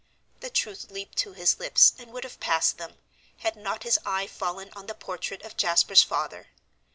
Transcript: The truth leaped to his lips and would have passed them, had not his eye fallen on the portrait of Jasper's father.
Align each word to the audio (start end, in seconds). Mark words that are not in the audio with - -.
The 0.39 0.49
truth 0.49 0.89
leaped 0.89 1.15
to 1.19 1.33
his 1.33 1.59
lips 1.59 1.93
and 1.99 2.11
would 2.11 2.23
have 2.23 2.39
passed 2.39 2.79
them, 2.79 2.97
had 3.41 3.55
not 3.55 3.83
his 3.83 3.99
eye 4.03 4.25
fallen 4.25 4.71
on 4.75 4.87
the 4.87 4.95
portrait 4.95 5.43
of 5.43 5.55
Jasper's 5.57 6.01
father. 6.01 6.47